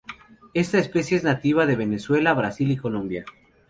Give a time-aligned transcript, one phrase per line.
[0.55, 3.23] Esta especie es nativa de Venezuela, Brasil y Colombia.